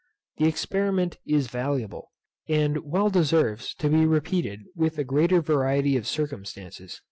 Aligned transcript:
The 0.37 0.47
experiment 0.47 1.17
is 1.27 1.45
valuable, 1.45 2.11
and 2.49 2.79
well 2.83 3.11
deserves 3.11 3.75
to 3.75 3.87
be 3.87 4.03
repeated 4.07 4.61
with 4.75 4.97
a 4.97 5.03
greater 5.03 5.41
variety 5.41 5.95
of 5.95 6.07
circumstances. 6.07 6.99